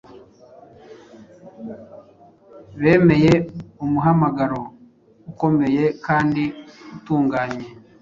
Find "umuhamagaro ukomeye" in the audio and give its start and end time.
3.83-5.83